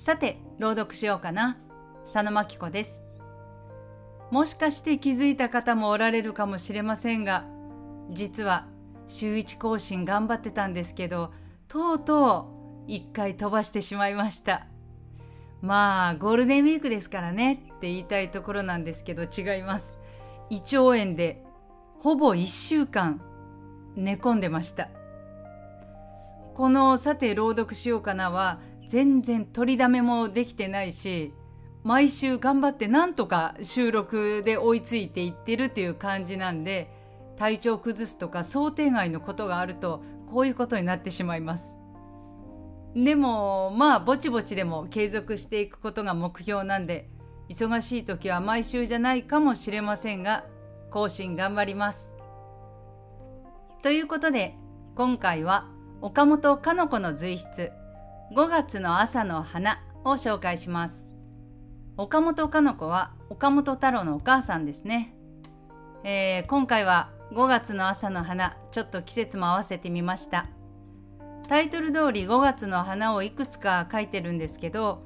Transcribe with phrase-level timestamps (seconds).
[0.00, 1.58] さて朗読しようかな。
[2.04, 3.04] 佐野真希子です。
[4.30, 7.44] もしかして気づいた方もおられるかもしれませんが
[8.10, 8.66] 実は
[9.08, 11.34] 週1更新頑張ってたんですけど
[11.68, 12.46] とうと
[12.88, 14.68] う1回飛ばしてしまいました。
[15.60, 19.98] まあゴールデンウィークですからねって言いたいところなんですけど違います。
[20.48, 21.44] 胃腸炎で
[21.98, 23.20] ほぼ1週間
[23.96, 24.88] 寝込んでました。
[26.54, 28.60] この「さて朗読しようかな」は
[28.90, 31.32] 全然取りだめもできてないし
[31.84, 36.90] 毎週頑張ってなんとか収録で追いついていってるっていう感じなんで
[37.38, 41.72] 体調崩すとか想定外のことがあるとこういうことになってしまいます。
[42.96, 47.08] でもまあぼちぼちでも継続していくことが目標なんで
[47.48, 50.44] 忙しい時は毎週じゃないかもしれませんが
[50.90, 52.12] 更新頑張ります。
[53.84, 54.56] ということで
[54.96, 55.68] 今回は
[56.00, 57.79] 岡本かの子の随筆
[58.32, 61.08] 5月の朝の花を紹介します。
[61.96, 65.16] 岡本かの子は岡本太郎のお母さんですね。
[66.04, 70.46] えー、今回は5月の朝の花ちょっと季節も合わせてみました。
[71.48, 75.02] タイトル通り5月の花をいくつか書いてるんですけど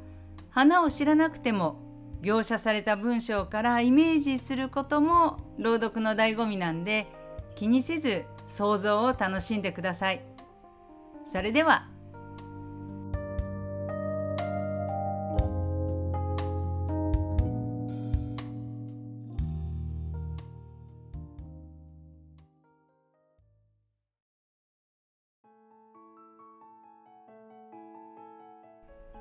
[0.50, 1.80] 花を知らなくても
[2.20, 7.06] 描写された文章からイメージすることも朗読の醍醐味なんで
[7.54, 10.22] 気にせず想像を楽しんでください。
[11.24, 11.88] それでは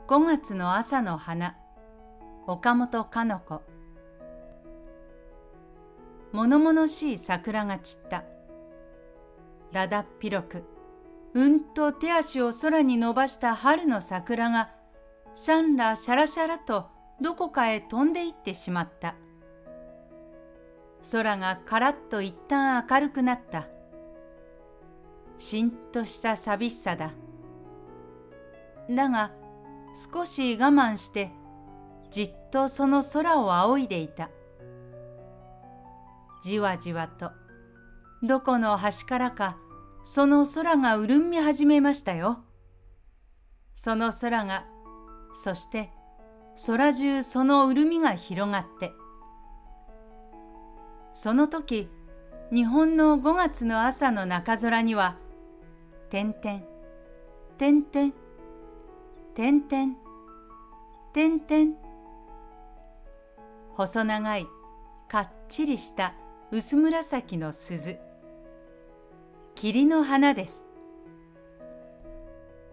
[0.05, 1.55] 5月の朝の花。
[2.45, 3.61] 岡本かの子。
[6.33, 8.25] 物々しい桜が散った。
[9.71, 10.63] だだっ広く。
[11.33, 14.71] うんと手足を空に伸ばした春の桜が
[15.35, 16.89] シャンラシャラシャラと
[17.21, 19.15] どこかへ飛んでいってしまった。
[21.13, 23.69] 空がカラッと一旦明るくなった。
[25.37, 27.13] しんとした寂しさだ。
[28.89, 29.31] だが
[29.93, 31.31] 少し我慢して
[32.11, 34.29] じっとその空を仰いでいた。
[36.43, 37.31] じわじわと
[38.21, 39.57] どこの端からか
[40.03, 42.43] その空が潤み始めましたよ。
[43.75, 44.65] その空が
[45.33, 45.89] そして
[46.67, 48.93] 空中その潤みが広がって
[51.13, 51.89] その時
[52.51, 55.17] 日本の5月の朝の中空には
[56.09, 56.61] 点々
[57.57, 58.13] 点々
[59.35, 59.95] 点々
[61.11, 61.75] 点々
[63.73, 64.45] 細長い
[65.09, 66.13] かっちりした
[66.51, 67.97] 薄紫の鈴。
[69.55, 70.67] 霧の花です。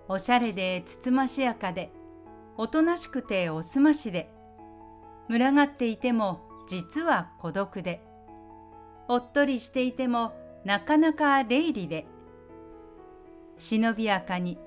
[0.06, 1.90] おしゃれでつつましやかで
[2.58, 4.30] おとなしくておすましで。
[5.30, 8.02] 群がっていても実は孤独で。
[9.08, 10.34] おっとりしていても
[10.66, 12.04] なかなか霊理で。
[13.56, 14.58] 忍びやかに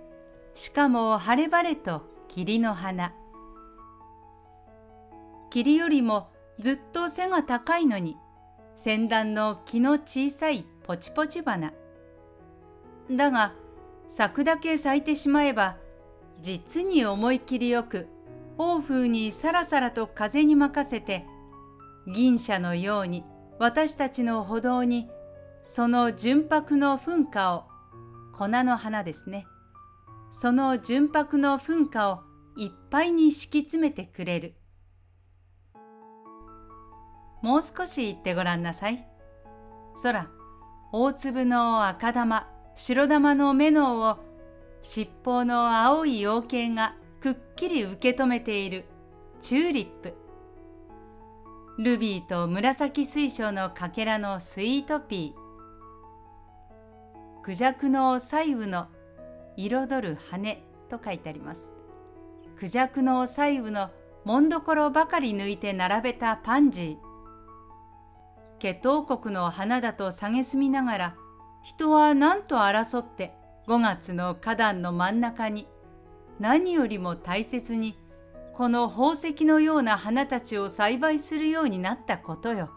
[0.56, 3.14] しかも晴れ晴れと霧の花。
[5.50, 8.18] 霧よりもずっと背が高いのに
[8.75, 11.74] 先端の木の小さいポチポチ花。
[13.12, 13.53] だが
[14.09, 15.78] 咲くだけ咲いてしまえば
[16.41, 18.08] 実に思い切りよく
[18.58, 21.25] 王風にさらさらと風に任せて
[22.08, 23.24] 銀車のように
[23.59, 25.09] 私たちの歩道に
[25.64, 27.64] その純白の噴火を
[28.38, 29.47] 粉の花ですね。
[30.36, 32.24] その純白の噴火を
[32.58, 34.56] いっぱいに敷き詰めてくれる。
[37.44, 39.08] もう少し言ってごらんなさい。
[40.02, 40.28] 空、
[40.92, 44.18] 大粒の赤玉、白玉の目のを
[44.82, 48.86] 尻尾の青い養鶏がくっきり受け止めている
[49.40, 50.16] チューリップ。
[51.78, 57.42] ルビーと紫水晶のかけらのスイートピー。
[57.44, 58.88] クジャクの細部の
[59.58, 61.74] 彩る羽と書いてあります。
[62.58, 63.90] クジャクの細部の
[64.26, 67.14] もんどころばかり抜いて並べたパンジー。
[68.59, 71.16] 血統国の花だと蔑みながら、
[71.64, 73.34] 人は何と争って
[73.67, 75.67] 5月の花壇の真ん中に
[76.40, 77.97] 何よりも大切に
[78.53, 82.70] この宝石のような花たちを栽培するようになったことよ。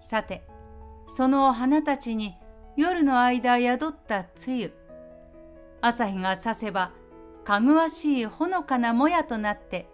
[0.00, 0.46] さて、
[1.06, 2.36] その花たちに
[2.76, 4.70] 夜の間宿った露。
[5.80, 6.92] 朝日が差せば
[7.42, 9.88] かぐわしいほのかなもやとなって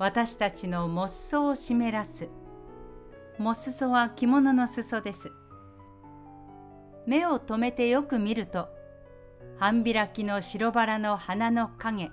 [0.00, 2.28] 私たちのもっそを湿らす。
[3.38, 5.30] もすそは着物の裾です。
[7.06, 8.68] 目を留めてよく見ると
[9.60, 12.10] 半開きの白バラの花の影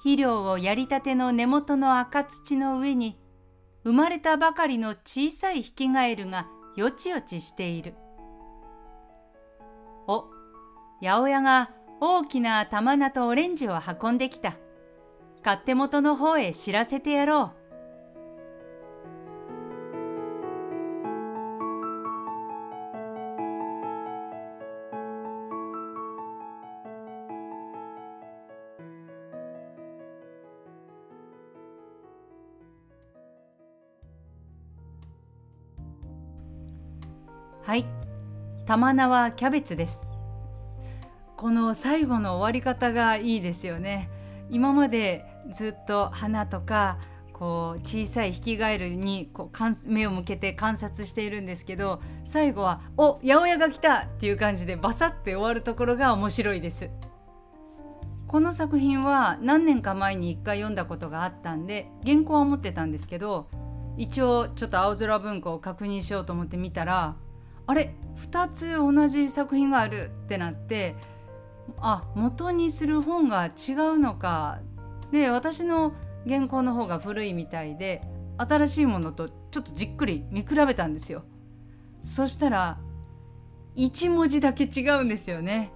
[0.00, 3.18] 肥料をやりたての根元の赤土の上に
[3.84, 6.46] 生まれたばかりの小さいヒキガエルが
[6.76, 7.94] よちよちしている。
[11.00, 14.56] 八百屋が大きな玉菜とオレンジを運んできた。
[15.44, 17.58] 勝手元の方へ知らせてやろう。
[37.62, 37.84] はい
[38.66, 40.07] 玉菜はキャベツです
[41.38, 44.10] この最後の終わり方がいいですよね
[44.50, 46.98] 今までずっと花とか
[47.32, 56.90] こう小さいヒキガエルにこう目を向けて観察しているんですけど最後は「お八百屋が来た!」っていう感じでバサッて終わるところが面白いです
[58.26, 63.46] この作品は何年か前に一回読んだことがあったんで原稿は持ってたんですけど
[63.96, 67.14] 一応ちょっと青空文庫を確認しようと思って見たら
[67.68, 70.96] あれ2つ同じ作品があるってなって
[71.78, 74.60] あ元にする本が違うのか。
[75.10, 75.92] で私の
[76.26, 78.02] 原稿の方が古いみたいで
[78.36, 81.24] 新しいものとちょっとじっくり見比べたんですよ。
[82.04, 82.78] そしたら
[83.76, 85.72] 1文字だけ違うんですよね。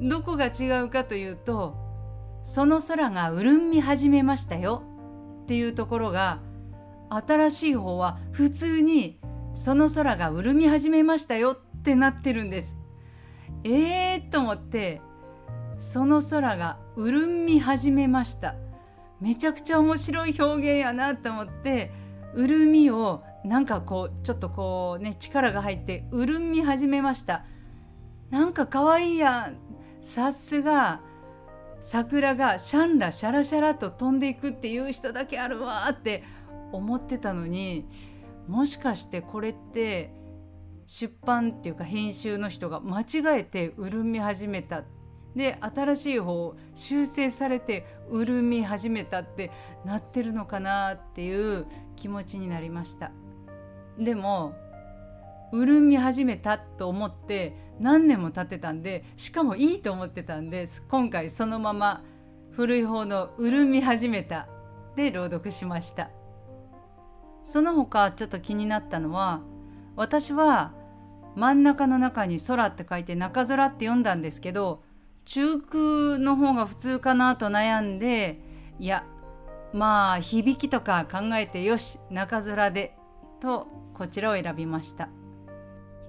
[0.00, 1.76] どこが違うかというと
[2.44, 4.82] 「その空が潤み始めましたよ」
[5.42, 6.40] っていうところが
[7.10, 9.18] 新しい方は普通に
[9.54, 12.76] その空が潤み始めましたよってなってるんです。
[13.64, 15.00] えーと思って
[15.78, 18.56] その空が潤み始めました。
[19.20, 21.92] めちゃくちゃ面白い表現やなと思って
[22.36, 27.44] 潤みをなんかこうちょっとこうね力が入って潤み始めました。
[28.30, 29.56] なんか可愛いやん。
[30.00, 31.00] さすが
[31.80, 36.24] 桜がシャンラシャラシャラと飛んでいくっていう人だけあるわって
[36.72, 37.86] 思ってたのに
[38.48, 40.12] もしかしてこれって
[40.86, 44.97] 出版っていうか編集の人が間違えて潤み始めたって
[45.38, 49.52] で新しい方修正されて潤み始めたって
[49.84, 53.12] なってるのかなっていう気持ちになりました。
[53.96, 54.52] でも
[55.52, 62.04] 潤み始めたと思って何年も経ってたんでしかもいいと思ってたんです今回そのまま
[62.50, 64.48] 古い方の潤み始めた
[64.96, 66.10] で朗読しました。
[67.44, 69.40] その他ちょっと気になったのは
[69.94, 70.72] 私は
[71.36, 74.82] 真ん中の中に空って書いて中空って読んだんですけど
[75.30, 78.40] 中空の方が普通かなと悩んで
[78.78, 79.04] いや
[79.74, 82.96] まあ響きとか考えてよし中空で
[83.38, 85.10] とこちらを選びました。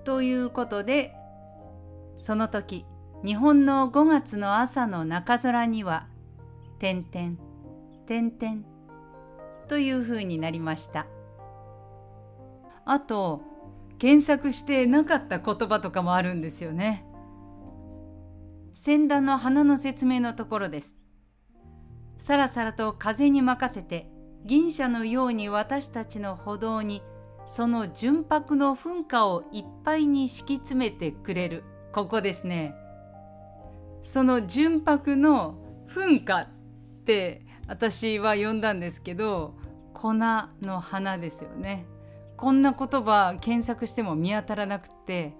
[0.05, 1.13] ということで
[2.15, 2.85] その時
[3.25, 6.07] 日本の5月の朝の中空には
[6.79, 7.35] 「点々
[8.05, 8.61] 点々」
[9.67, 11.07] というふうになりました。
[12.85, 13.41] あと
[13.97, 17.05] 検索してなかった言葉とかもあるんですよね。
[18.73, 20.95] 先端の花の説明のところです。
[22.17, 24.09] さらさらと風に任せて
[24.45, 27.01] 銀車のように私たちの歩道に
[27.45, 31.63] その純白の噴火をいっぱいに敷き詰めてくれる
[31.93, 32.75] ここですね。
[34.01, 35.55] その純白の
[35.89, 36.47] 噴火っ
[37.05, 39.55] て私は呼んだんですけど
[39.93, 41.85] 粉の花ですよね。
[42.37, 45.35] こんな言葉検索しても見当たらなくて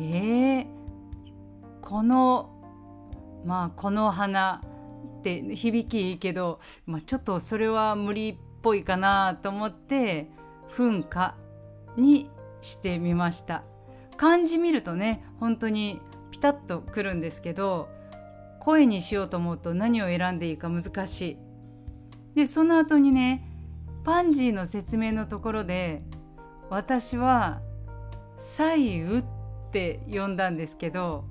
[0.00, 0.66] えー、
[1.82, 2.50] この
[3.44, 4.62] まあこの花
[5.18, 10.30] って響きいいけど、まあ、ちょっとそれは無理っぽいかなと思って
[10.70, 11.36] 噴火
[11.96, 12.30] に
[12.60, 13.64] してみました。
[14.16, 17.88] 漢字見るとね本当にピタッとくるんですけど
[18.60, 21.38] 声にしようと思うと何を選んでいいか難しい。
[22.34, 23.48] でその後にね
[24.04, 26.02] パンジーの説明のところで
[26.70, 27.60] 私は
[28.38, 29.24] 「左右」っ
[29.72, 31.24] て呼んだんですけど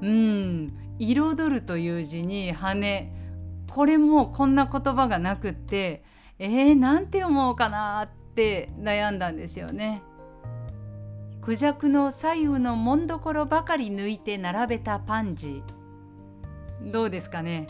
[0.00, 3.10] うん「彩る」という字に「羽」
[3.70, 6.04] これもこんな言葉がなくって
[6.38, 10.02] えー、なんて読もうかなって悩んだんですよね。
[11.40, 16.90] クジャクの左右のもんどころばかり抜いて並べたパンジー。
[16.90, 17.68] どうですかね。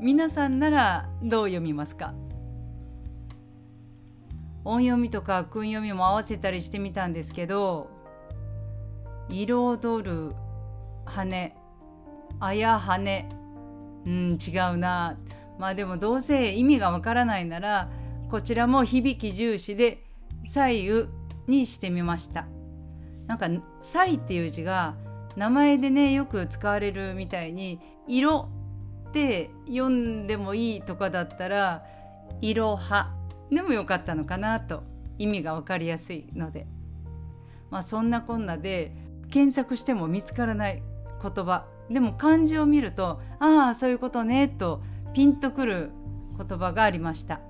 [0.00, 2.14] 皆さんならどう読みますか。
[4.64, 7.88] 音読みとか訓読みも合わせたりしてみたんですけど
[9.28, 10.34] 彩る
[11.06, 11.52] 羽。
[12.40, 13.28] あや羽。
[14.04, 15.16] うん違うな。
[15.58, 17.88] まあでもどうせ意味がわからないなら
[18.30, 20.04] こちらも響き重視で
[20.44, 21.06] 左右
[21.46, 22.46] にしてみました。
[23.26, 23.48] なんか
[23.80, 24.94] 「左っていう字が
[25.36, 28.48] 名前でねよく使われるみたいに色
[29.08, 31.84] って読んでもいいとかだったら
[32.40, 33.14] 「いろは」
[33.50, 34.82] でもよかったのかなと
[35.18, 36.66] 意味が分かりやすいので。
[37.70, 38.92] まあそんなこんなで
[39.30, 40.82] 検索しても見つからない。
[41.34, 41.66] 言葉。
[41.90, 44.82] でも漢字を見るとああそういうことねと
[45.14, 45.90] ピンとくる
[46.36, 47.40] 言葉がありました。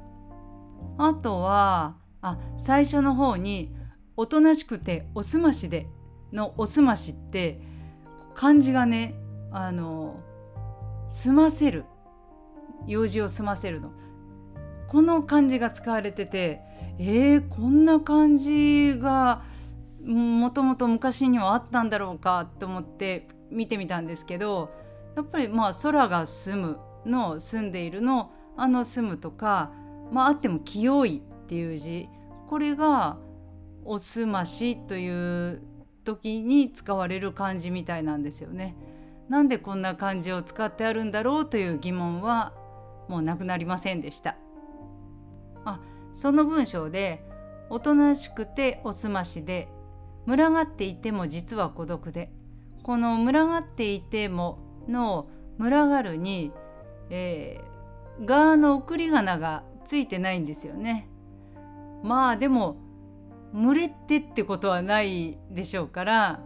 [0.98, 3.74] あとはあ最初の方に
[4.16, 5.88] 「おとなしくておすましで」
[6.32, 7.60] の「おすまし」って
[8.34, 9.14] 漢字がね
[9.50, 10.20] あの
[11.08, 11.84] 済ませる。
[12.86, 13.90] 用事を済ませるの。
[14.86, 16.62] この漢字が使われてて
[16.98, 19.42] えー、こんな漢字が
[20.02, 24.70] もともと昔にはあったんだろうかと思って見てみたんですけど
[25.16, 29.72] やっぱりまあ空が住むの住んでいるのあの住むとか
[30.10, 32.08] まああっても清いっていう字
[32.48, 33.18] これが
[33.84, 35.62] おすましという
[36.04, 38.76] 時に使われる漢字みたいなんですよね。
[39.28, 42.52] なんでこんな漢字を使ってあるんだろうという疑問は
[43.08, 44.36] もうなくなりませんでした。
[45.64, 45.80] あ
[46.14, 47.24] その文章で
[47.68, 49.68] おとなしくておすましで
[50.26, 52.30] 群がっていても実は孤独で
[52.86, 55.26] この群がっていてもの
[55.58, 56.52] 群がるに、
[57.10, 61.10] えー、側の送り仮名がついてないんですよね。
[62.04, 62.76] まあでも
[63.52, 66.40] 群れてってことはないでしょうから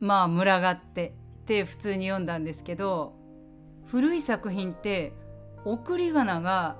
[0.00, 1.08] まあ群がって
[1.42, 3.12] って普通に読んだんですけど
[3.84, 5.12] 古い作品って
[5.66, 6.78] 送り仮名が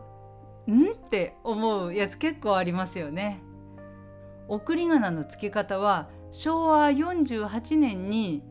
[0.67, 0.93] ん？
[0.93, 3.43] って思うやつ結構ありますよね。
[4.49, 8.43] 送り仮名の付け方は昭和48年に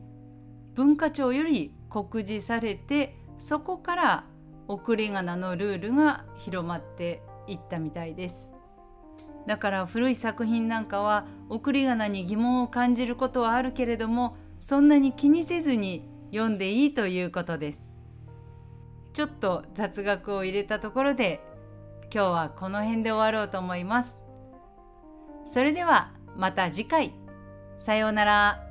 [0.74, 4.24] 文化庁より告示されてそこから
[4.66, 8.52] 送り仮名のルールが広まっていったみたいです。
[9.46, 17.96] だから古い作品なんかは送り仮名に疑問を感じることはあるけれどもそんなに気にせずに読んでいいということです。
[19.14, 21.40] ちょっと雑学を入れたところで
[22.12, 24.20] 今日はこの辺で終わろうと思います。
[25.46, 27.27] それではまた次回。
[27.78, 28.67] さようなら。